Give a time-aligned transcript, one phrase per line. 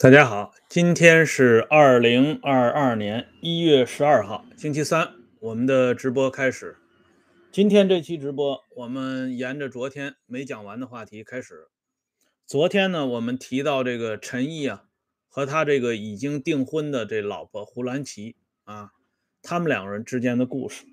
[0.00, 6.76] 大家好，今天是二零二二年一月十二号，星期三，我们的直播开始。
[7.50, 11.66] 今天这期直播，我们沿着昨天没讲完的话题开始。
[12.46, 14.84] 昨天呢，我们提到这个陈毅啊，
[15.26, 18.92] 和他这个已经订婚的这老婆胡兰奇啊，
[19.42, 20.84] 他们两个人之间的故事。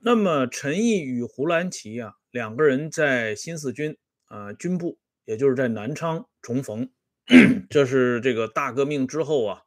[0.00, 6.90] 那么，陈毅与胡兰奇啊，两个人在新四军啊军部，也就是在南昌重逢。
[7.70, 9.62] 这是这个大革命之后啊，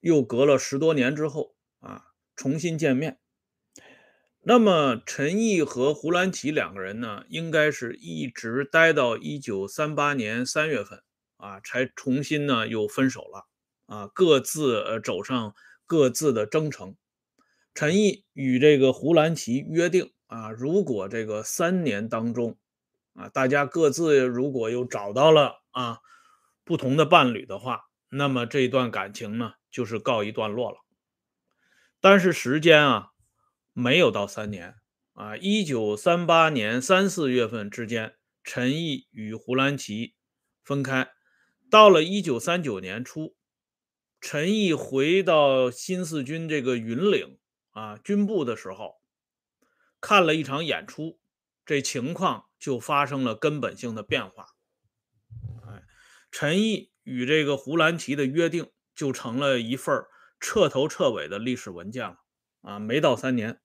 [0.00, 3.18] 又隔了十多年之后啊，重新见面。
[4.42, 11.02] 那么陈毅和胡兰奇两个人呢，应该是一直待到一九三八年三月份
[11.38, 13.46] 啊，才重新呢又分手了
[13.86, 15.54] 啊，各自走上
[15.86, 16.94] 各自的征程。
[17.74, 22.58] 陈毅与这个胡兰奇约定啊，如果这个三年当中
[23.14, 26.00] 啊，大家各自如果又找到了啊。
[26.66, 30.78] 不同的伴侣的话，那么这一段感情呢，就是告一段落了。
[32.00, 33.10] 但是时间啊，
[33.72, 34.74] 没有到三年
[35.12, 40.16] 啊，一九三八年三四月份之间，陈毅与胡兰奇
[40.64, 41.08] 分开。
[41.70, 43.36] 到了一九三九年初，
[44.20, 47.38] 陈毅回到新四军这个云岭
[47.70, 48.96] 啊军部的时候，
[50.00, 51.20] 看了一场演出，
[51.64, 54.55] 这情况就发生了根本性的变化。
[56.38, 60.04] 陈毅与这个胡兰奇的约定就成了一份
[60.38, 62.18] 彻头彻尾的历史文件了
[62.60, 62.78] 啊！
[62.78, 63.58] 没到三年，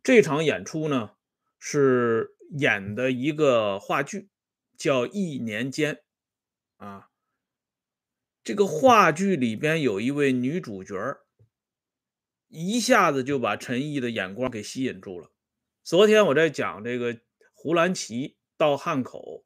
[0.00, 1.16] 这场演出呢
[1.58, 4.28] 是演的一个话剧，
[4.76, 5.96] 叫《一年间》
[6.76, 7.08] 啊。
[8.44, 10.96] 这个话剧里边有一位女主角，
[12.46, 15.32] 一下子就把陈毅的眼光给吸引住了。
[15.82, 17.18] 昨天我在讲这个
[17.52, 19.44] 胡兰奇到汉口。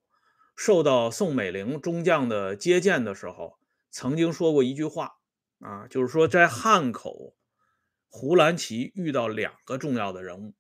[0.57, 3.59] 受到宋美龄中将的接见的时候，
[3.91, 5.19] 曾经说过一句话
[5.61, 7.37] 啊，就是说在汉口，
[8.09, 10.55] 胡兰奇遇到两个重要的人物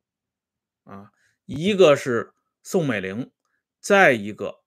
[0.85, 1.13] 啊，
[1.47, 3.33] 一个是宋美龄，
[3.81, 4.61] 再一个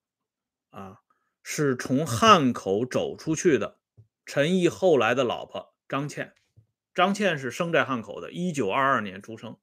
[0.71, 1.01] 啊
[1.43, 3.79] 是从汉口走出去的
[4.25, 6.33] 陈毅后来的老婆张倩，
[6.93, 9.57] 张倩是生在汉口的，一九二二年出生。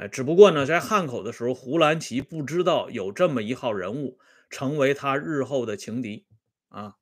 [0.00, 4.18] 哎，只不过呢，在汉口的时候，胡兰奇不知道有这么一号人物，
[4.48, 6.26] 成为他日后的情敌
[6.70, 6.96] 啊。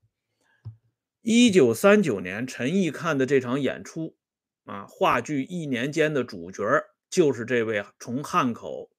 [1.21, 4.17] 一九三九年，陈毅看的这场演出
[4.65, 6.65] 啊，话剧《一年间》的主角
[7.09, 8.91] 就是这位从汉口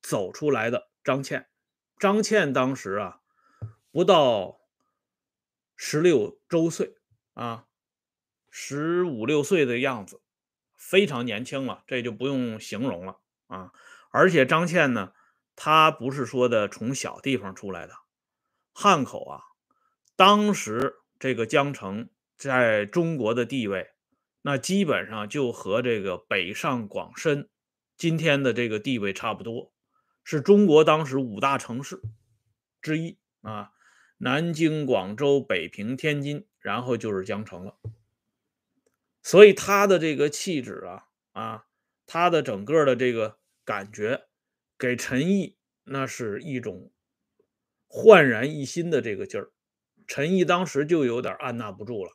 [0.00, 1.46] 走出来的张倩。
[1.98, 3.20] 张倩当时啊，
[3.90, 4.60] 不到
[5.76, 6.96] 十六周岁
[7.34, 7.66] 啊，
[8.48, 10.22] 十五六岁的样子，
[10.74, 13.18] 非常年轻了，这就不用形容了。
[13.46, 13.72] 啊，
[14.10, 15.12] 而且张倩呢，
[15.54, 17.94] 她不是说的从小地方出来的，
[18.72, 19.40] 汉口啊，
[20.16, 23.90] 当时这个江城在中国的地位，
[24.42, 27.48] 那基本上就和这个北上广深
[27.96, 29.72] 今天的这个地位差不多，
[30.24, 32.02] 是中国当时五大城市
[32.82, 33.70] 之一啊，
[34.18, 37.78] 南京、广州、北平、天津，然后就是江城了，
[39.22, 41.66] 所以他的这个气质啊啊。
[42.06, 44.26] 他的整个的这个感觉，
[44.78, 46.92] 给陈毅那是一种
[47.88, 49.50] 焕然一新的这个劲儿。
[50.06, 52.12] 陈毅当时就有点按捺不住了，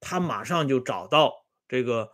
[0.00, 2.12] 他马上就找到这个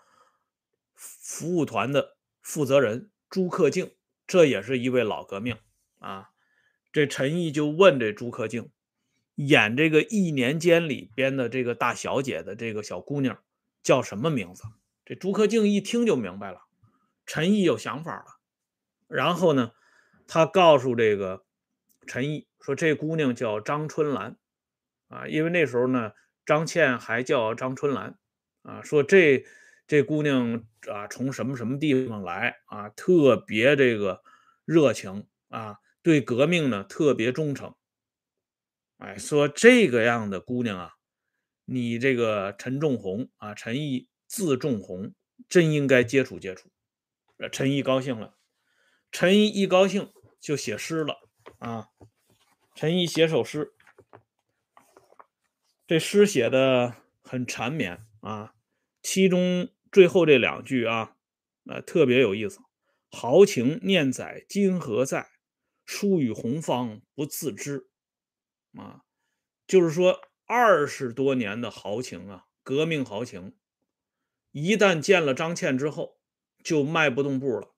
[0.95, 3.95] 服务团的负责人朱克敬，
[4.27, 5.57] 这也是一位老革命
[6.01, 6.31] 啊。
[6.93, 8.71] 这陈毅就问这朱克敬，
[9.37, 13.43] 演这个一年间里边的这个大小姐的这个小姑娘
[13.83, 14.65] 叫什么名字？
[15.05, 16.63] 这朱克敬一听就明白了。
[17.33, 18.27] 陈毅有想法了，
[19.09, 19.73] 然后呢，
[20.27, 21.47] 他告诉这个
[22.07, 24.37] 陈毅说：“这姑娘叫张春兰，
[25.09, 26.13] 啊，因为那时候呢，
[26.45, 28.19] 张倩还叫张春兰，
[28.61, 29.47] 啊，说这
[29.87, 34.23] 这姑娘啊，从什么什么地方来啊，特别这个
[34.67, 37.75] 热情啊，对革命呢特别忠诚，
[38.99, 40.93] 哎，说这个样的姑娘啊，
[41.65, 45.15] 你这个陈仲红啊，陈毅字仲红，
[45.49, 46.69] 真应该接触接触。”
[47.49, 48.37] 陈毅高兴了，
[49.11, 51.29] 陈毅一高兴就写诗了
[51.59, 51.89] 啊！
[52.75, 53.75] 陈毅写首诗，
[55.87, 58.55] 这诗写的很缠绵啊，
[59.03, 61.17] 其中最后这两句啊，
[61.67, 62.61] 呃，特别有意思
[63.11, 65.31] ：“豪情念在今何在？
[65.85, 67.89] 疏与红芳不自知。”
[68.79, 69.03] 啊，
[69.67, 73.57] 就是说二十多年的豪情啊，革命豪情，
[74.53, 76.22] 一旦见了张倩之后。
[76.63, 77.75] 就迈不动步了，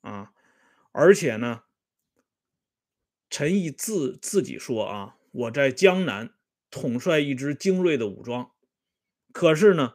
[0.00, 0.32] 啊！
[0.92, 1.64] 而且呢，
[3.28, 6.34] 陈毅自自己说啊，我在江南
[6.70, 8.52] 统帅一支精锐的武装。
[9.32, 9.94] 可是呢，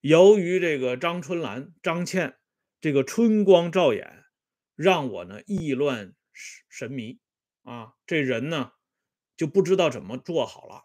[0.00, 2.36] 由于这个张春兰、张倩
[2.80, 4.24] 这个春光照眼，
[4.76, 6.14] 让我呢意乱
[6.68, 7.18] 神迷
[7.62, 8.72] 啊，这人呢
[9.36, 10.84] 就不知道怎么做好了。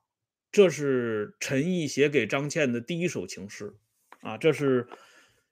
[0.52, 3.76] 这是陈毅写给张倩的第一首情诗
[4.22, 4.86] 啊，这是《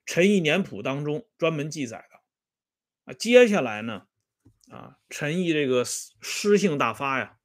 [0.06, 2.20] 陈毅年谱》当中专门记载的
[3.04, 3.14] 啊。
[3.14, 4.06] 接下来呢，
[4.68, 7.38] 啊，陈毅这个诗性大发呀，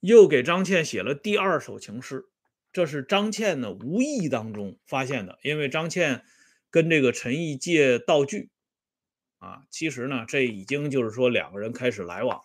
[0.00, 2.26] 又给张倩写了第二首情诗。
[2.70, 6.24] 这是张倩呢无意当中发现的，因为张倩
[6.70, 8.50] 跟这个陈毅借道具
[9.38, 12.44] 啊，其实呢，这已经就是说两个人开始来往了。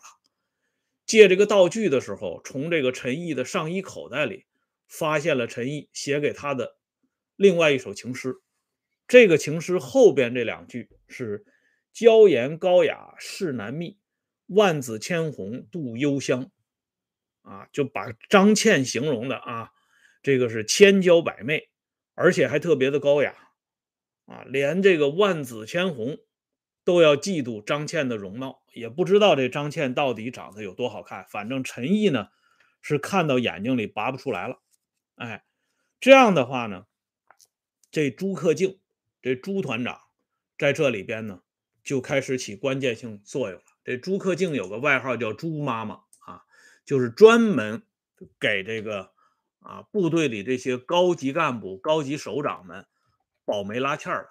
[1.06, 4.46] 借这个道具的时候，从这个陈毅的上衣口袋里
[4.88, 6.78] 发现了陈毅写给他的
[7.36, 8.38] 另外一首情诗。
[9.08, 11.46] 这个情诗后边这两句是
[11.94, 13.98] “娇颜高雅世难觅，
[14.48, 16.52] 万紫千红度幽香”，
[17.44, 19.72] 啊，就把张倩形容的啊，
[20.22, 21.70] 这个是千娇百媚，
[22.14, 23.36] 而且还特别的高雅，
[24.26, 26.18] 啊，连这个万紫千红。
[26.86, 31.26] 都要嫉妒张倩的容貌，也不知道这张倩到底长得有多好看。
[31.30, 32.28] 反正陈毅呢，
[32.82, 34.62] 是看到眼睛里拔不出来了。
[35.16, 35.46] 哎，
[36.02, 36.86] 这样的话呢，
[37.90, 38.82] 这朱克敬，
[39.24, 40.02] 这朱团长
[40.58, 41.42] 在这里边呢，
[41.82, 43.66] 就开始起关键性作用了。
[43.86, 46.44] 这朱克敬有个外号叫朱妈妈啊，
[46.84, 47.84] 就是专门
[48.38, 49.12] 给这个
[49.60, 52.86] 啊部队里这些高级干部、高级首长们
[53.46, 54.30] 保媒拉纤儿的。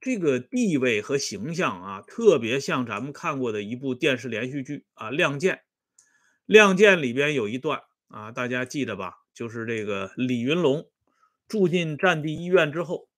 [0.00, 5.54] 这个地位和形象啊，特别像咱们看过的一部电视连续剧啊，《亮剑》。
[6.46, 9.18] 《亮剑》里边有一段啊，大家记得吧？
[9.32, 10.90] 就是这个李云龙
[11.46, 13.08] 住进战地医院之后，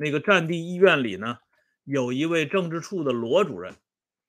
[0.00, 1.38] 那个战地医院里呢，
[1.82, 3.74] 有一位政治处的罗主任。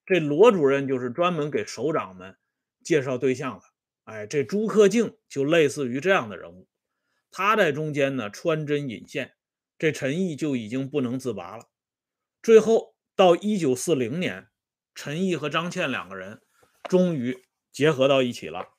[0.03, 2.35] 这罗主任就是专门给首长们
[2.83, 3.65] 介绍对象的。
[4.05, 6.67] 哎，这朱克敬就类似于这样的人物，
[7.29, 9.35] 他在中间呢穿针引线，
[9.77, 11.69] 这陈毅就已经不能自拔了。
[12.41, 14.47] 最后到一九四零年，
[14.95, 16.41] 陈毅和张倩两个人
[16.85, 18.69] 终于结合到一起了。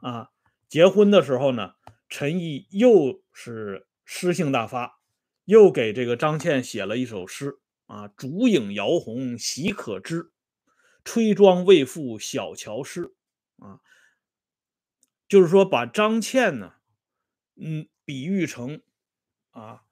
[0.00, 0.30] 啊，
[0.68, 1.74] 结婚的时候呢，
[2.08, 4.98] 陈毅又是诗性大发，
[5.44, 10.30] 又给这个张倩写了一首诗啊：“烛影摇红喜可知，
[11.04, 13.14] 吹妆未负小乔诗。”
[13.58, 13.80] 啊，
[15.28, 16.74] 就是说把张倩呢，
[17.56, 18.82] 嗯，比喻成
[19.50, 19.82] 啊，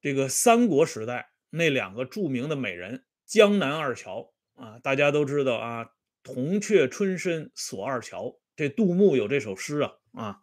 [0.00, 1.30] 这个三国时代。
[1.50, 5.90] 那两个著名的美人江南二乔啊，大家都知道啊
[6.24, 8.38] ，“铜雀春深锁二乔”。
[8.56, 10.40] 这杜牧有这首诗啊啊，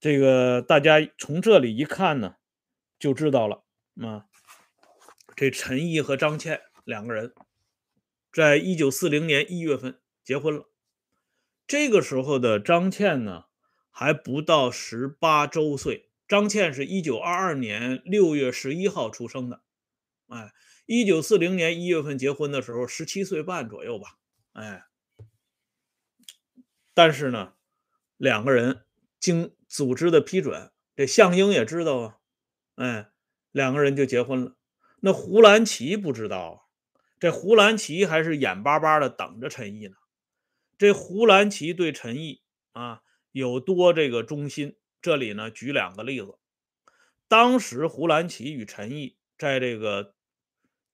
[0.00, 2.36] 这个大家从这里一看呢，
[3.02, 3.64] 就知道了
[4.00, 4.26] 啊。
[5.34, 7.34] 这陈毅和张倩两个人，
[8.32, 10.70] 在一九四零年一月份结婚了。
[11.66, 13.46] 这个时候的张倩呢，
[13.90, 16.10] 还不到十八周岁。
[16.28, 19.64] 张倩是一九二二年六月十一号出生的。
[20.28, 20.52] 哎，
[20.86, 24.16] 一九四零年一月份结婚的时候，十七岁半左右吧。
[24.52, 24.84] 哎，
[26.94, 27.54] 但是呢，
[28.16, 28.84] 两个人
[29.18, 32.18] 经组织的批准，这项英也知道啊。
[32.76, 33.10] 哎，
[33.50, 34.56] 两个人就结婚了。
[35.00, 36.68] 那胡兰奇不知道，
[37.18, 39.96] 这胡兰奇还是眼巴巴的等着陈毅呢。
[40.78, 44.76] 这胡兰奇对陈毅啊有多这个忠心？
[45.00, 46.38] 这里呢举两个例子。
[47.28, 50.14] 当时胡兰奇与陈毅在这个。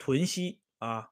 [0.01, 1.09] 屯溪啊，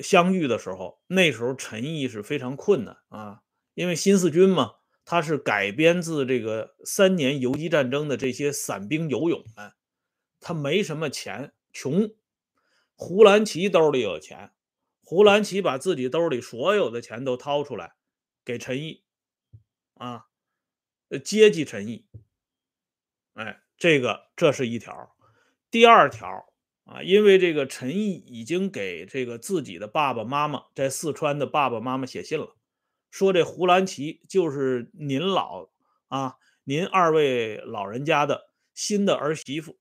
[0.00, 3.40] 相遇的时候，那时候陈毅是非常困难啊，
[3.74, 9.72] 因为新四军嘛，他是改编自这个三年游击战争的这些散兵游勇们，
[10.42, 12.14] 他没什么钱，穷。
[12.94, 14.50] 胡兰奇兜里有钱，
[15.02, 17.94] 胡兰奇把自己兜里所有的钱都掏出来
[18.44, 19.02] 给陈毅
[19.94, 20.26] 啊，
[21.24, 22.06] 接济陈毅。
[23.32, 25.16] 哎，这个这是一条，
[25.70, 26.52] 第二条。
[26.84, 32.56] 啊，因为这个陈毅已经给这个自己的爸爸妈妈在四川的爸爸妈妈写信了，
[33.08, 35.70] 说这胡兰奇就是您老
[36.08, 39.78] 啊，您二位老人家的新的儿媳妇，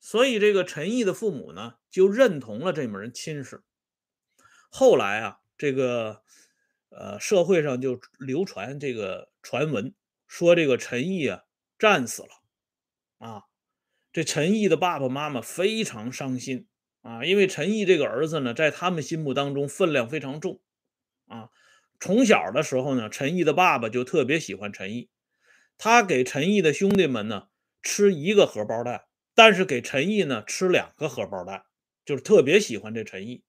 [0.00, 3.62] 所以这个陈毅的父母呢就认同了这门亲事。
[4.70, 6.22] 后来啊，这个
[6.90, 9.94] 呃社会上就流传这个传闻，
[10.26, 11.44] 说这个陈毅啊
[11.78, 12.28] 战死了，
[13.18, 13.42] 啊。
[14.10, 16.66] 这陈毅的爸爸妈妈非常伤心
[17.02, 20.60] 啊，因为陈毅这个儿子呢，在他们心目当中分量非常重
[21.26, 21.50] 啊。
[22.00, 25.10] 从小的时候呢，陈毅的爸爸就特别喜欢陈毅，
[25.76, 27.48] 他给陈毅的兄弟们呢
[27.82, 29.04] 吃一个荷包蛋，
[29.38, 31.62] 但是给陈毅呢吃两个荷包蛋，
[32.04, 33.44] 就是特别喜欢这陈毅。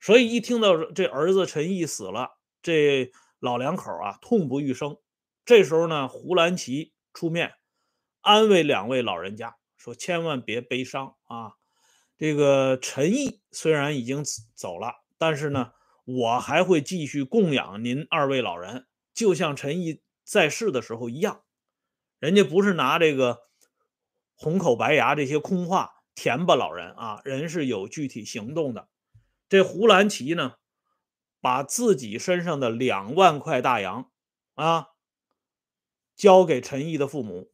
[0.00, 4.96] 所以一听到这儿子陈毅死了，这老两口啊痛不欲生。
[5.44, 7.52] 这时候呢，胡兰奇出面
[8.22, 11.52] 安慰两位老人家，说千万别悲伤啊。
[12.18, 14.24] 这个陈毅虽然已经
[14.56, 15.70] 走了，但是呢，
[16.06, 21.44] 我还会继续供养您二位老人，就像陈毅在世的时候一样。
[22.18, 23.42] 人家不是拿这个
[24.42, 28.88] 红口白牙这些空话填吧老人啊，人是有具体行动的。
[29.50, 30.54] 这胡兰奇呢，
[31.42, 34.10] 把自己身上的两万块大洋
[34.54, 34.86] 啊，
[36.16, 37.52] 交给陈毅的父母。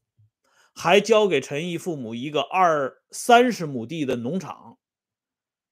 [0.78, 4.76] 还交给陈毅父母一个二三十亩地的农场，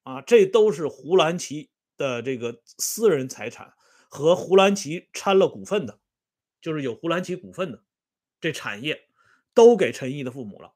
[0.02, 3.75] 啊，这都是胡兰奇的这个私人财产，
[4.09, 6.00] 和胡兰奇掺了股份的，
[6.62, 7.85] 就是有胡兰奇股份的
[8.40, 9.06] 这产业，
[9.52, 10.73] 都给陈毅的父母了，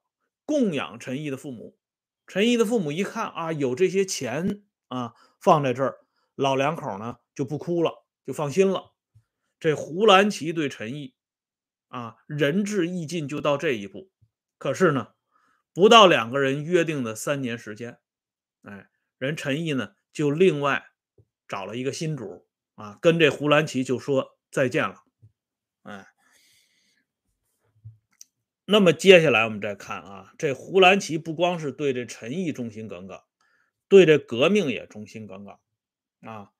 [0.49, 1.77] 供养陈毅的父母。
[2.25, 5.99] 陈毅的父母一看啊，有这些钱啊放在这儿，
[6.33, 8.93] 老两口呢就不哭了，就放心了。
[9.59, 11.13] 这胡兰奇对陈毅
[11.89, 14.09] 啊仁至义尽，就到这一步。
[14.57, 15.09] 可是呢，
[15.71, 17.99] 不到两个人约定的三年时间，
[18.63, 18.89] 哎，
[19.19, 20.87] 人陈毅呢就另外
[21.47, 25.03] 找了一个新主啊，跟这胡兰奇就说再见了，
[25.83, 26.07] 哎。
[28.71, 33.19] 那么接下来我们再看啊，这胡兰奇不光是对这陈毅忠心耿耿，
[33.87, 35.57] 对这革命也忠心耿耿
[36.21, 36.51] 啊。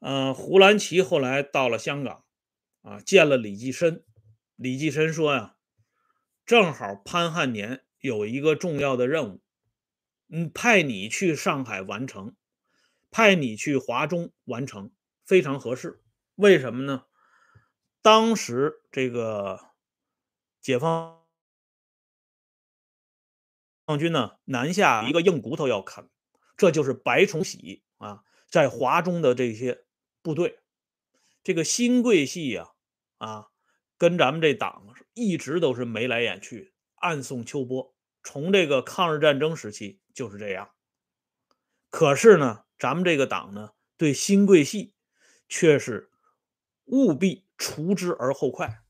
[0.00, 2.24] 嗯，胡兰奇后来到了香港
[2.80, 4.02] 啊，见了李济深，
[4.56, 5.56] 李济深说呀。
[6.46, 9.42] 正好潘汉年有一个重要的任务，
[10.30, 12.34] 嗯，派你去上海完成，
[13.10, 14.90] 派你去华中完成，
[15.26, 16.00] 非常合适。
[16.36, 17.04] 为什么呢？
[18.00, 19.60] 当时这个
[20.62, 21.20] 解放
[23.98, 26.08] 军呢南下一个硬骨头要啃，
[26.56, 29.84] 这就是白崇禧啊，在华中的这些
[30.22, 30.60] 部队，
[31.42, 32.70] 这个新桂系呀，
[33.18, 33.48] 啊。
[33.98, 37.94] 跟咱们这党一直都是眉来眼去，暗送秋波。
[38.24, 40.72] 从这个抗日战争时期就是这样。
[41.88, 44.96] 可是呢，咱们这个党呢，对新桂系
[45.48, 46.10] 却是
[46.86, 48.82] 务必除之而后快，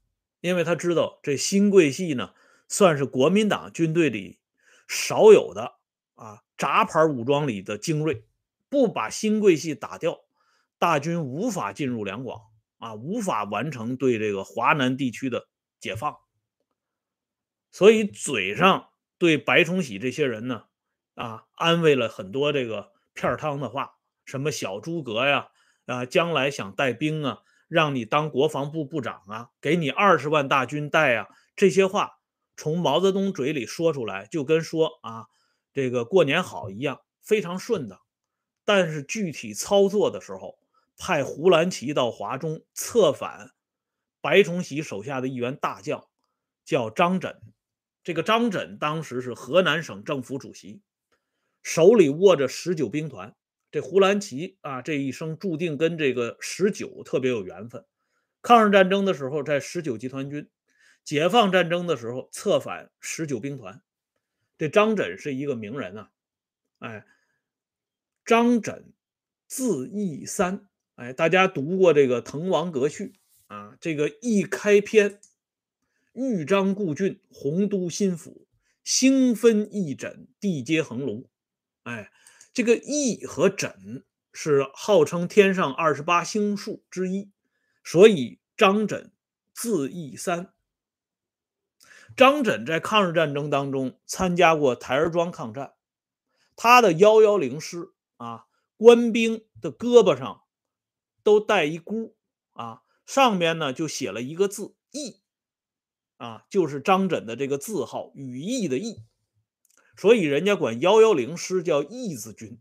[0.43, 2.35] 因为他知道这新贵系呢，
[2.69, 4.39] 算是国民党军队里
[4.87, 5.77] 少有的
[6.17, 8.27] 啊杂牌武装里的精锐，
[8.69, 10.21] 不把新贵系打掉，
[10.79, 12.53] 大军无法进入两广。
[12.79, 15.47] 啊，无法完成对这个华南地区的
[15.79, 16.17] 解放，
[17.71, 20.65] 所以嘴上对白崇禧这些人呢，
[21.15, 25.51] 啊，安慰了很多这个片汤的话，什么小诸葛呀，
[25.87, 32.19] 啊，将来想带兵啊，让你当国防部部长啊，给你二十万大军带啊，这些话
[32.55, 35.26] 从毛泽东嘴里说出来，就跟说啊，
[35.73, 37.99] 这个过年好一样，非常顺的，
[38.67, 40.59] 但是具体操作的时候。
[40.99, 43.50] 派胡兰奇到华中策反
[44.21, 46.07] 白崇禧手下的一员大将，
[46.64, 47.35] 叫张轸。
[48.05, 50.83] 这个张轸当时是河南省政府主席，
[51.62, 53.35] 手里握着十九兵团。
[53.73, 57.85] 这胡兰奇啊，这一生注定跟这个十九特别有缘分。
[58.43, 60.49] 抗日战争的时候在十九集团军，
[61.02, 63.83] 解放战争的时候策反十九兵团。
[64.59, 66.11] 这张枕是一个名人啊，
[66.81, 67.07] 哎，
[68.26, 68.93] 张枕
[69.47, 70.69] 字义三。
[70.97, 73.14] 哎，大家读过这个《滕王阁序》
[73.55, 73.79] 啊？
[73.81, 75.19] 这个一开篇，
[76.12, 78.47] 豫章故郡，洪都新府，
[78.85, 81.25] 星分翼轸，地接衡庐。
[81.85, 82.12] 哎，
[82.52, 87.30] 这个翼和枕是号称天上二十八星宿之一，
[87.82, 89.12] 所以张枕
[89.52, 90.52] 字翼三。
[92.16, 95.75] 张枕在抗日战争当中参加过台儿庄抗战，
[96.54, 100.40] 他的幺幺零师啊，官兵的胳膊上。
[101.25, 102.16] 都带一箍
[102.50, 105.21] 啊，上面呢就写了一个字“义”，
[106.18, 109.04] 啊，就是张枕的这个字号“羽翼”的“翼”，
[109.97, 112.61] 所以人家管幺幺零师叫“义字军”。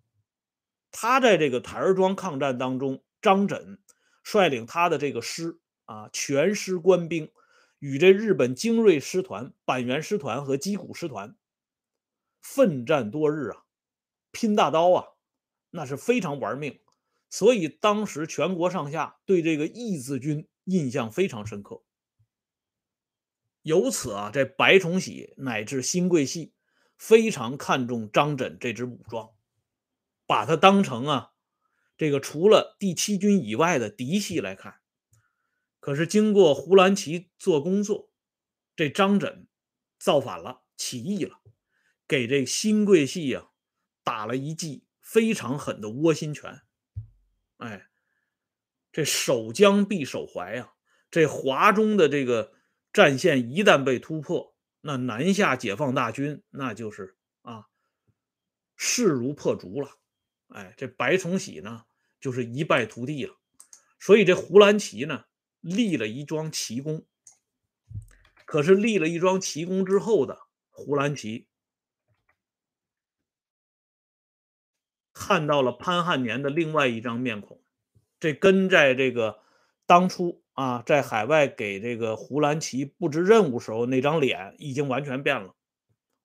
[0.91, 3.79] 他在这个台儿庄抗战当中，张轸
[4.23, 7.31] 率领他的这个师啊，全师官兵
[7.79, 11.35] 与这日本精锐师团板垣师团和矶谷师团
[12.41, 13.63] 奋战多日啊，
[14.31, 15.07] 拼大刀啊，
[15.69, 16.79] 那是非常玩命。
[17.29, 21.81] 所以当时全国上下对这个义字军印象非常深刻。
[23.61, 26.53] 由此啊，这白崇禧乃至新贵系
[27.01, 29.31] 非常看重张轸这支武装，
[30.27, 31.31] 把他当成啊
[31.97, 34.81] 这个除了第七军以外的嫡系来看。
[35.79, 38.11] 可是经过胡兰奇做工作，
[38.75, 39.47] 这张轸
[39.97, 41.41] 造反了，起义了，
[42.07, 43.47] 给这新贵系呀
[44.03, 46.61] 打了一记非常狠的窝心拳。
[47.57, 47.89] 哎，
[48.91, 50.73] 这守疆必守淮呀！
[51.09, 52.53] 这华中的这个
[52.93, 57.67] 战线一旦被突破，那南下解放大军那就是啊
[58.75, 59.97] 势如破竹了。
[60.47, 61.85] 哎，这白崇禧呢，
[62.19, 63.37] 就是一败涂地了。
[63.99, 65.25] 所以这胡兰奇呢，
[65.61, 67.05] 立了一桩奇功。
[68.45, 71.47] 可是立了一桩奇功之后的胡兰奇，
[75.13, 77.63] 看到了潘汉年的另外一张面孔，
[78.19, 79.41] 这跟在这个
[79.85, 85.55] 当初啊，在海外给这个胡兰奇布置任务时候那张脸已经完全变了。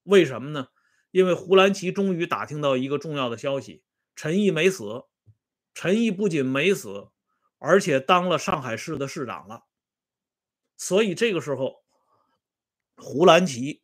[0.03, 0.69] 为什么呢？
[1.11, 3.83] 因为胡兰奇终于打听到一个重要的消息：
[4.15, 5.05] 陈毅没死。
[5.75, 7.09] 陈毅不仅没死，
[7.59, 9.65] 而且当了上海市的市长了。
[10.77, 11.85] 所以这个时候。
[12.99, 13.83] 胡兰奇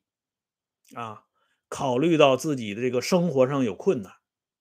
[0.95, 1.25] 啊，
[1.69, 4.11] 考虑到自己的这个生活上有困难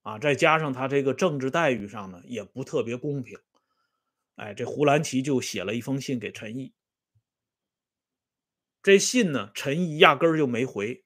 [0.01, 3.39] 啊，再加上他这个政治待遇上呢也不特别公平，
[4.41, 6.73] 哎，这胡兰奇就写了一封信给陈毅。
[8.81, 11.05] 这信呢，陈毅压根儿就没回，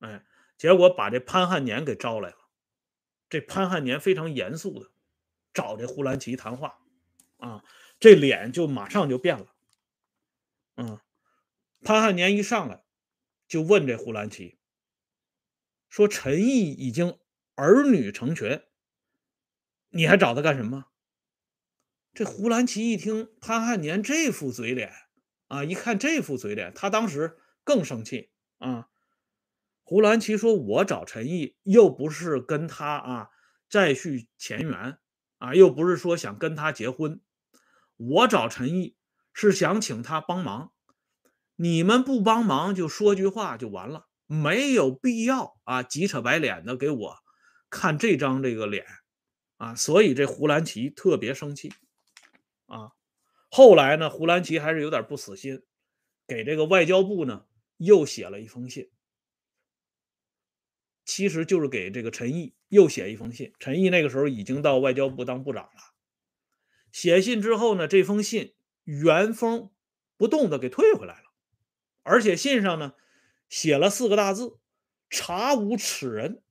[0.00, 0.26] 哎，
[0.58, 2.36] 结果把这潘汉年给招来了。
[3.30, 4.92] 这潘汉年非常严肃的
[5.54, 6.78] 找这胡兰奇谈话，
[7.38, 7.64] 啊，
[7.98, 9.54] 这脸就马上就变了，
[10.76, 11.00] 嗯。
[11.80, 12.84] 潘汉年一上来
[13.48, 14.58] 就问这胡兰奇
[15.88, 17.18] 说：“陈毅已经
[17.54, 18.62] 儿女成群，
[19.88, 20.84] 你还找他干什么？”
[22.14, 24.92] 这胡兰奇一听潘汉年这副嘴脸
[25.48, 28.88] 啊，一看这副嘴脸，他当时更生气啊。
[29.82, 33.28] 胡兰奇说：“我找陈毅又不是跟他啊
[33.70, 34.98] 再续前缘
[35.38, 37.20] 啊，又不是说想跟他结婚，
[37.96, 38.96] 我找陈毅
[39.32, 40.72] 是想请他帮忙。”
[41.56, 47.16] 你们不帮忙就说句话就完了，没有必要啊，急扯白脸的给我
[47.70, 48.84] 看这张这个脸
[49.56, 51.72] 啊，所以这胡兰奇特别生气
[52.72, 52.92] 啊。
[53.48, 55.62] 后来呢，胡兰奇还是有点不死心，
[56.26, 57.44] 给这个外交部呢
[57.76, 58.90] 又写了一封信，
[61.04, 63.52] 其实就是给这个陈毅又写一封信。
[63.58, 65.94] 陈毅那个时候已经到外交部当部长了，
[66.90, 68.54] 写信之后呢，这封信
[68.84, 69.70] 原封
[70.16, 71.32] 不动的给退回来了。
[72.02, 72.94] 而且信上呢，
[73.48, 74.58] 写了四个大字
[75.10, 76.42] ：“查无此人。”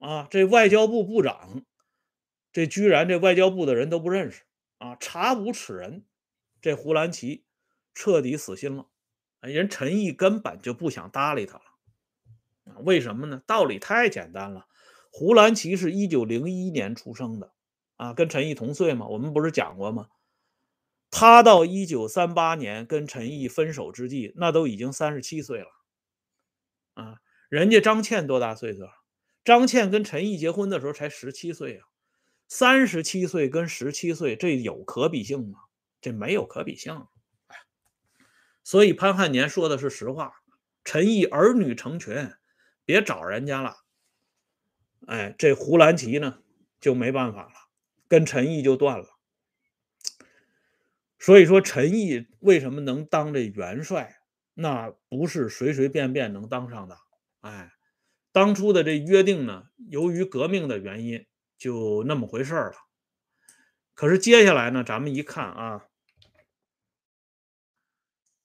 [0.00, 1.64] 啊，这外交部部长，
[2.52, 4.44] 这居然这外交部的人都不认识
[4.78, 4.96] 啊！
[5.00, 6.04] 查无此人，
[6.60, 7.44] 这胡兰奇
[7.94, 8.86] 彻底死心了。
[9.40, 11.64] 人陈毅根本就不想搭理他了。
[12.82, 13.42] 为什么呢？
[13.46, 14.66] 道理太简单了。
[15.10, 17.52] 胡兰奇是一九零一年出生的，
[17.96, 19.06] 啊，跟陈毅同岁嘛。
[19.06, 20.08] 我们不是讲过吗？
[21.10, 25.68] 他到一九三八年跟陈毅分手之际，那都已经三十七岁了，
[26.94, 28.82] 啊，人家张倩多大岁数？
[29.44, 31.86] 张倩跟陈毅结婚的时候才十七岁啊，
[32.48, 35.60] 三十七岁跟十七岁，这有可比性吗？
[36.00, 37.06] 这没有可比性。
[38.62, 40.32] 所以潘汉年说的是实话，
[40.84, 42.32] 陈毅儿女成群，
[42.84, 43.76] 别找人家了。
[45.06, 46.38] 哎，这胡兰奇呢
[46.80, 47.52] 就没办法了，
[48.08, 49.16] 跟陈毅就断了。
[51.18, 54.18] 所以说，陈毅为什么能当这元帅？
[54.54, 56.98] 那不是随随便便能当上的。
[57.40, 57.72] 哎，
[58.32, 61.26] 当初的这约定呢，由于革命的原因，
[61.58, 62.74] 就那么回事了。
[63.94, 65.86] 可是接下来呢，咱们一看啊，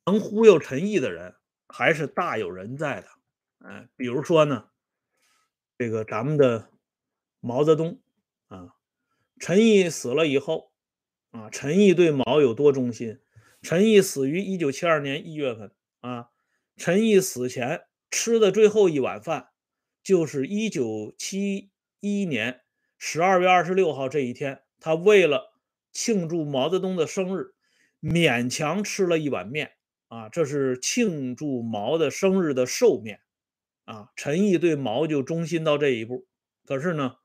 [0.06, 1.36] 能忽悠陈毅的人
[1.68, 3.08] 还是大有人在的。
[3.60, 4.70] 哎，比如说呢，
[5.78, 6.72] 这个咱们的
[7.40, 8.02] 毛泽东
[8.48, 8.76] 啊，
[9.40, 10.72] 陈毅死了以后。
[11.32, 13.22] 啊，陈毅对毛有多忠心？
[13.62, 15.74] 陈毅死于一九七二年一月份。
[16.02, 16.30] 啊，
[16.76, 19.52] 陈毅死前吃的最后一碗饭，
[20.04, 21.72] 就是一九七
[22.02, 22.61] 一年
[23.04, 25.56] 十二月二十六号这一天，他为了
[25.92, 27.56] 庆祝毛泽东的生日，
[28.00, 29.72] 勉强吃了一碗面。
[30.08, 33.22] 啊，这是庆祝毛的生日的寿面。
[33.86, 36.28] 啊，陈毅对毛就忠心到这一步。
[36.64, 37.16] 可是呢，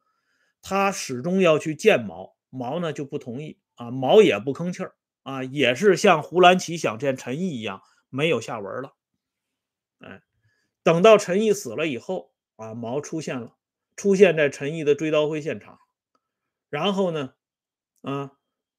[0.63, 3.61] 他始终要去见毛，毛呢就不同意。
[3.75, 8.97] 啊，毛也不吭气儿啊，也是像胡兰奇想见陈毅一样，没有下文了。
[9.99, 10.23] 哎，
[10.83, 13.56] 等到陈毅死了以后啊，毛出现了，
[13.97, 15.81] 出现在陈毅的追悼会现场。
[16.69, 17.35] 然后呢，
[18.03, 18.33] 啊，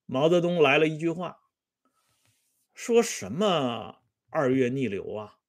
[0.05, 1.39] 毛泽东来了一句话，
[2.73, 5.39] 说什么二月逆流啊？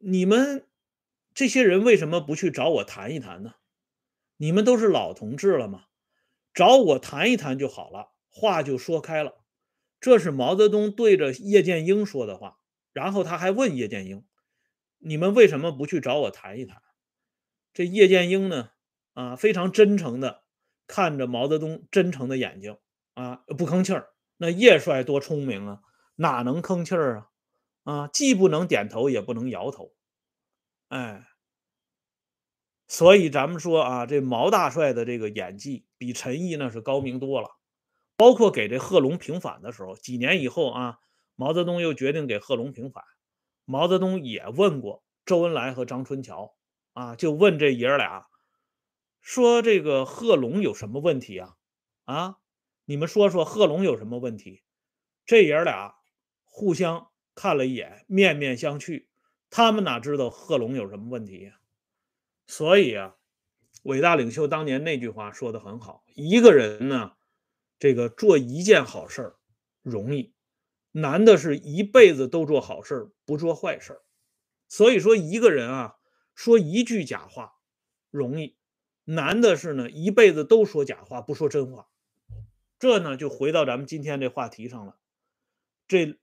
[0.00, 0.68] 你们
[1.34, 3.54] 这些人为什么不去找我谈一谈呢？
[4.36, 5.86] 你们都是老同志了吗？
[6.54, 8.12] 找我谈一谈就好了。
[8.28, 9.44] 话就说开了，
[9.98, 12.58] 这是毛泽东对着叶剑英说的话。
[12.92, 14.24] 然后他还问叶剑英
[14.98, 16.80] ：“你们为什么不去找我谈一谈？”
[17.78, 18.70] 这叶剑英呢，
[19.14, 20.42] 啊，非常真诚的
[20.88, 22.76] 看着毛泽东真诚的眼睛，
[23.14, 24.08] 啊，不吭气儿。
[24.36, 25.80] 那叶帅多聪明啊，
[26.16, 27.28] 哪能吭气儿啊？
[27.84, 29.94] 啊，既不能点头，也不能摇头，
[30.88, 31.28] 哎，
[32.88, 37.48] 所以咱们说啊，这毛大帅的这个演技比陈毅那是高明多了。
[38.16, 40.98] 包括给这贺龙平反的时候，几年以后啊，
[41.36, 43.04] 毛泽东又决定给贺龙平反，
[43.64, 46.56] 毛泽东也问过周恩来和张春桥，
[46.98, 48.26] 啊，就问这爷儿俩，
[49.20, 51.54] 说这个贺龙有什么问题啊？
[52.02, 52.38] 啊，
[52.86, 54.64] 你们说说贺龙有什么问题？
[55.24, 55.94] 这爷儿俩
[56.42, 59.06] 互相看了一眼，面面相觑，
[59.48, 61.60] 他们哪知道贺龙有什么问题呀？
[62.48, 63.14] 所以啊，
[63.84, 67.12] 伟大领袖当年那句话说的很好，一个人呢。
[67.78, 69.36] 这个做一件好事儿
[69.82, 70.34] 容易，
[70.90, 74.02] 难的是一辈子都做好事儿，不做坏事儿。
[74.66, 75.97] 所以说，一个人啊，
[76.38, 77.58] 说一句假话
[78.10, 78.56] 容易，
[79.02, 81.88] 难的是呢，一辈子都说假话，不说真话。
[82.78, 85.00] 这呢，就回到咱们今天这话题上了。
[85.88, 86.16] 这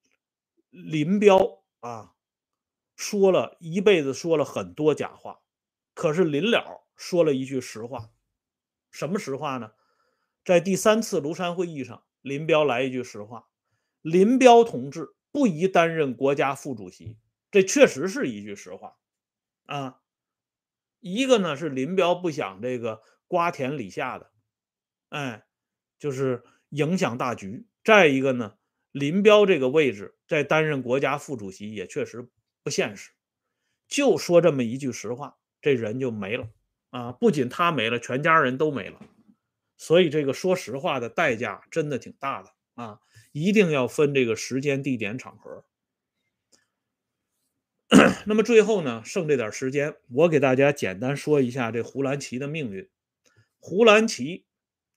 [0.70, 2.14] 林彪啊，
[2.96, 5.42] 说了一辈子，说了很多假话，
[5.94, 8.10] 可是临了说了一句实话，
[8.90, 9.74] 什么实话呢？
[10.46, 13.50] 在第三次庐山会议上，林彪来一句实话
[14.02, 17.18] ：“林彪同志不宜担任国家副主席。”
[17.52, 18.96] 这确实是一句实话
[19.66, 20.00] 啊。
[21.08, 24.32] 一个呢是林彪不想这个瓜田李下的，
[25.10, 25.46] 哎，
[26.00, 28.56] 就是影响大局；再一个呢，
[28.92, 32.28] 林彪这个位置在担任国家副主席也确实
[32.64, 33.12] 不现实。
[33.88, 36.50] 就说这么一句实话，这人就没了
[36.90, 37.12] 啊！
[37.12, 39.00] 不仅他没了，全家人都没了。
[39.78, 43.00] 所以这个说实话的代价真的挺大的啊！
[43.32, 45.66] 一定要分这个时间、地点、场合。
[48.26, 52.90] 那么最后呢，剩这点时间，我给大家简单说一下这胡兰奇的命运。
[53.60, 54.46] 胡兰奇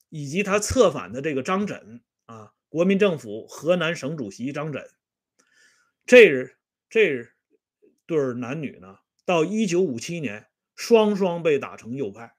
[0.08, 4.86] 以及他策反的这个张轸啊，国民政府河南省主席张轸，
[6.06, 6.54] 这
[6.88, 7.28] 这
[8.06, 12.34] 对男女呢，到一九五七年双双被打成右派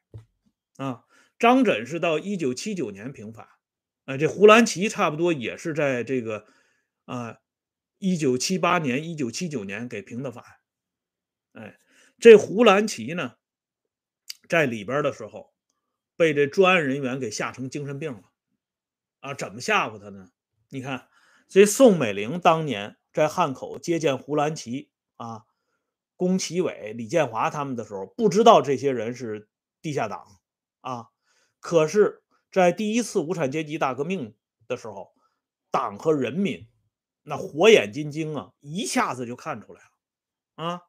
[0.77, 1.03] 啊。
[1.37, 3.47] 张轸是到一九七九年平反，
[4.05, 6.45] 哎，这胡兰奇差不多也是在这个
[7.05, 7.37] 啊
[7.99, 10.43] 一九七八年、一九七九年给平的反，
[11.53, 11.77] 哎，
[12.17, 13.35] 这胡兰奇呢，
[14.47, 15.53] 在里边的时候
[16.15, 18.31] 被这专案人员给吓成精神病了，
[19.19, 20.31] 啊，怎么吓唬他呢？
[20.69, 21.09] 你看，
[21.47, 25.43] 这宋美龄当年在汉口接见胡兰奇啊、
[26.15, 29.49] 龚其伟、李建华他们的时候，不知道这些人是
[29.81, 30.39] 地下党
[30.81, 31.07] 啊。
[31.59, 35.13] 可是，在第一次无产阶级大革命的时候，
[35.69, 36.69] 党和人民
[37.23, 39.91] 那火眼金睛啊，一下子就看出来了
[40.55, 40.81] 啊，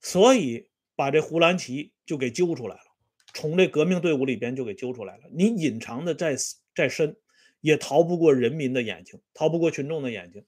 [0.00, 2.84] 所以把这胡兰奇就给揪出来了，
[3.32, 5.24] 从这革命队伍里边就给揪出来了。
[5.32, 6.36] 你隐藏的再
[6.74, 7.16] 再深，
[7.60, 10.44] 也逃不过人民的眼睛，逃不过群众的眼睛。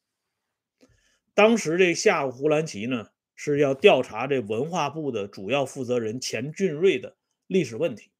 [1.34, 7.16] 当时这吓唬胡兰奇呢，是要调查这文化部的主要负责人钱俊瑞的
[7.46, 8.10] 历史问题。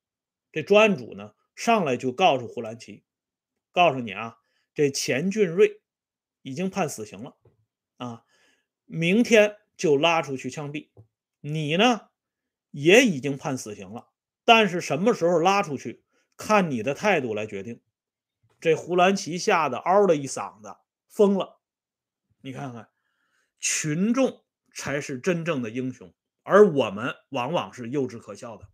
[0.53, 3.05] 这专案组呢，上来就告诉胡兰奇，
[3.73, 4.39] 告诉你啊，
[4.75, 5.81] 这钱俊瑞
[6.47, 7.37] 已经判死刑了，
[7.97, 8.23] 啊，
[8.85, 10.91] 明天就拉出去枪毙。
[11.41, 12.03] 你呢，
[12.71, 14.11] 也已经判死刑了，
[14.45, 16.05] 但是什么时候拉出去，
[16.37, 17.83] 看你的态度来决定。
[18.61, 20.77] 这胡兰奇吓得嗷的一嗓子，
[21.09, 21.61] 疯了。
[22.43, 22.91] 你看看，
[23.59, 28.69] 群众才是真正的英雄，而我们往往是幼稚可笑的。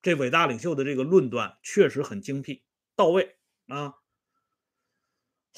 [0.00, 2.64] 这伟大领袖的这个论断确实很精辟
[2.96, 3.96] 到位啊！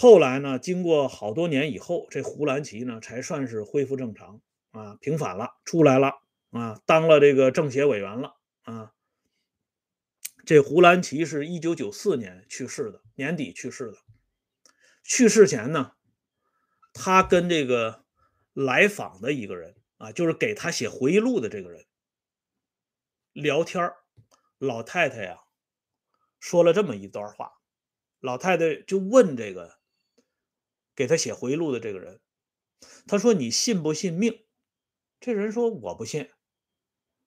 [0.02, 4.40] 后来呢，经过好多年以后，这胡兰奇呢才算是恢复正常
[4.72, 6.14] 啊，平反了，出来了
[6.50, 8.92] 啊，当了这个政协委员了啊。
[10.44, 13.98] 这胡兰奇是一九九四年去世的，年底去世的。
[15.04, 15.92] 去世前呢，
[16.92, 18.04] 他跟这个
[18.54, 21.86] 来访的一个人啊，就是给他写回忆录的这个人
[23.32, 23.88] 聊天。
[24.58, 25.38] 老太太呀，
[26.40, 27.52] 说了这么一段话，
[28.18, 29.78] 老太太就问这个
[30.94, 32.20] 给他写回忆录的这个人，
[33.06, 34.44] 他说：“你信不信命？”
[35.20, 36.30] 这人说：“我不信。”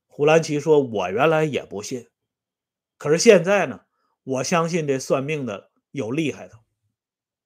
[0.08, 2.10] 胡兰奇说：“我原来也不信，
[2.98, 3.86] 可是现在呢，
[4.24, 6.60] 我相信这算命的有厉害的。”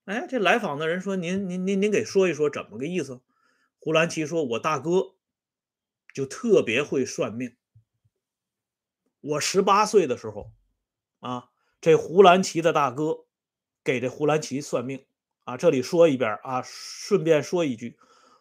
[0.05, 3.21] 哎，这来访的人说：“您您您您给说一说怎么个意思？”
[3.79, 5.15] 胡兰奇说：“我大哥
[6.13, 7.55] 就特别会算命。”
[9.21, 10.51] 我十八岁的时候，
[11.19, 13.27] 啊，这胡兰奇的大哥
[13.83, 15.05] 给这胡兰奇算命
[15.49, 15.57] 啊。
[15.57, 17.97] 这里说一遍啊，顺便说一句，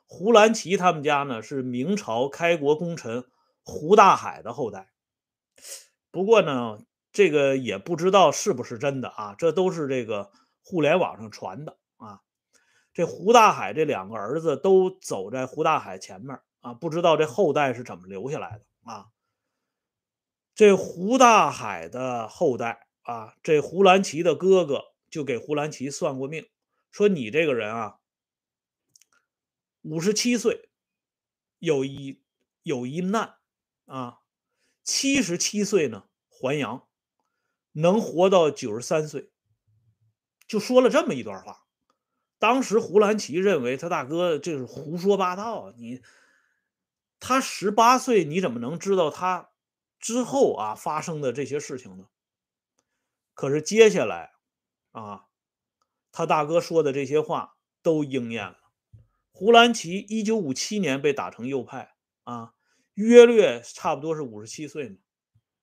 [0.06, 3.24] 胡兰奇他们家呢是明朝开国功臣
[3.62, 4.90] 胡大海的后代。
[6.10, 6.78] 不过呢，
[7.12, 10.30] 这个也不知道是不是真的啊，这都是这个
[10.62, 12.20] 互联网上传的啊。
[12.92, 19.06] 这胡大海这两个儿子都走在胡大海前面啊，不知道这后代是怎么留下来的啊。
[20.54, 26.46] 这胡大海的后代啊，这胡兰奇的哥哥就给胡兰奇算过命，
[26.90, 28.00] 说你这个人啊，
[29.82, 30.70] 五十七岁
[31.58, 32.22] 有一
[32.62, 33.36] 有一难
[33.86, 34.20] 啊，
[34.82, 36.84] 七十七岁呢还阳。
[37.72, 39.30] 能活到九十三岁，
[40.48, 41.64] 就说了这么一段话。
[42.36, 45.70] 当时胡兰奇认为他大哥这是胡说八道。
[45.76, 46.02] 你
[47.20, 49.50] 他十八岁，你怎么能知道他
[50.00, 52.08] 之后啊发生的这些事情呢？
[53.32, 54.32] 可是接下来
[54.90, 55.27] 啊，
[56.18, 58.58] 他大哥说的这些话都应验了。
[59.30, 62.54] 胡兰奇一九五七年被打成右派啊，
[62.94, 64.96] 约略差不多是五十七岁嘛，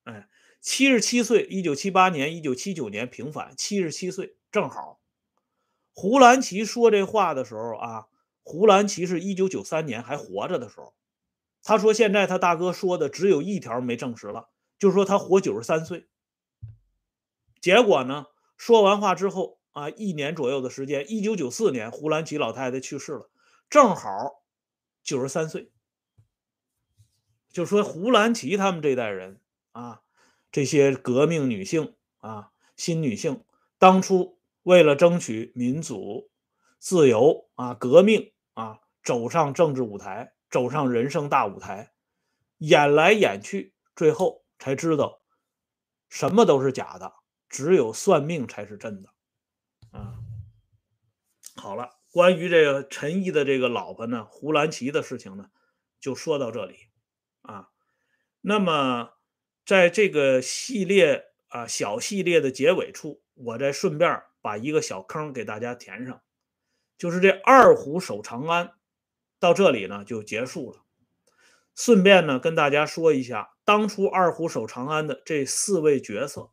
[0.05, 0.29] 哎。
[0.61, 5.01] 七十七岁，一九七八年、一九七九年平反，七十七岁正好。
[5.93, 8.07] 胡兰奇说这话的时候啊，
[8.41, 10.95] 胡兰奇是一九九三年还活着的时候，
[11.61, 16.07] 他说现在他大哥说的只有一条没证实了，就说他活九十三岁。
[17.59, 23.29] 结果呢，说完话之后啊，一年左右的时间，一九九四年胡兰奇老太太去世了，
[23.69, 24.43] 正好
[25.03, 25.69] 九十三岁。
[27.51, 29.41] 就说胡兰奇他们这代人
[29.73, 30.01] 啊。
[30.49, 33.43] 这些革命女性啊，新女性
[33.77, 36.29] 当初为了争取民主、
[36.79, 41.91] 自由啊，革命啊，走上政治舞台，走上人生大舞台，
[42.59, 45.21] 演来演去，最后才知道
[46.07, 47.13] 什么都是假的，
[47.49, 49.09] 只有算命才是真的
[49.95, 50.19] 啊。
[51.55, 55.49] 好了，关于这个陈毅的这个老婆呢，胡兰奇的事情呢，
[55.99, 56.88] 就说到这里
[57.41, 57.69] 啊。
[58.41, 59.12] 那么。
[59.65, 66.21] 在这个系列啊小系列的结尾处，我再顺便把一个小坑给大家填上，
[66.99, 68.73] 就是这二虎守长安，
[69.39, 70.84] 到这里呢就结束了。
[71.73, 76.51] 顺便呢跟大家说一下，当初二虎守长安的这四位角色，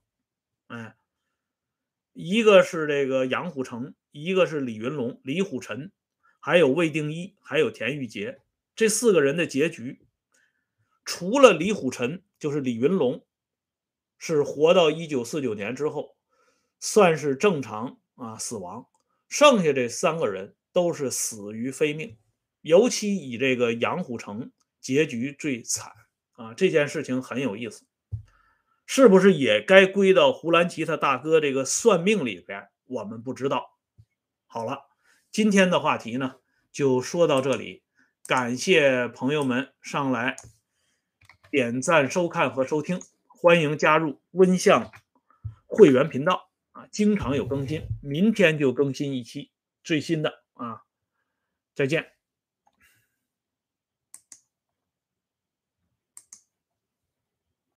[0.69, 0.97] 哎，
[2.13, 5.91] 一个是这个杨虎城，一个是李云龙、李虎臣，
[6.41, 8.41] 还有魏定一，还有田玉杰，
[8.77, 10.07] 这四个人的结局。
[11.05, 13.27] 除了李虎臣，就是李云龙，
[14.19, 16.17] 是活到一九四九年之后，
[16.79, 18.87] 算是正常啊死亡。
[19.29, 22.19] 剩下这三个人都是死于非命，
[22.61, 25.91] 尤其以这个杨虎城结局最惨
[26.33, 26.53] 啊。
[26.53, 27.87] 这件事情很有意思，
[28.87, 32.69] 是不是也该归到胡兰奇他大哥这个算命里边？
[32.85, 33.79] 我们不知道。
[34.47, 34.83] 好了，
[35.31, 36.37] 今天的话题呢
[36.71, 37.83] 就说到这里，
[38.27, 40.37] 感谢朋友们上来。
[41.51, 44.91] 点赞、收看和收听，欢迎加入温相
[45.67, 46.87] 会员频道啊！
[46.91, 49.51] 经常有更新，明天就更新一期
[49.85, 50.83] 最新的啊！
[51.75, 52.13] 再见。